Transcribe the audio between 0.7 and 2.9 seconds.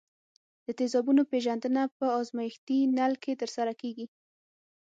تیزابونو پیژندنه په ازمیښتي